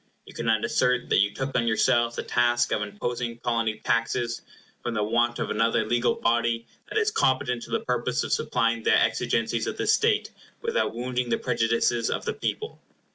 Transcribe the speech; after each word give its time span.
You 0.25 0.33
cannot 0.33 0.65
assert 0.65 1.09
that 1.09 1.19
you 1.19 1.31
took 1.31 1.55
on 1.55 1.67
yourselves 1.67 2.15
the 2.15 2.23
task 2.23 2.71
of 2.71 2.81
imposing 2.81 3.37
Colony 3.37 3.79
taxes 3.85 4.41
from 4.81 4.95
the 4.95 5.03
want 5.03 5.37
of 5.37 5.51
another 5.51 5.85
legal 5.85 6.15
body 6.15 6.65
that 6.89 6.97
is 6.97 7.11
competent 7.11 7.61
to 7.65 7.69
the 7.69 7.81
purpose 7.85 8.23
of 8.23 8.33
supplying 8.33 8.81
the 8.81 8.99
exigencies 8.99 9.67
of 9.67 9.77
the 9.77 9.85
state 9.85 10.31
without 10.59 10.95
wounding 10.95 11.29
the 11.29 11.37
prejudices 11.37 12.09
of 12.09 12.25
the 12.25 12.33
people. 12.33 12.79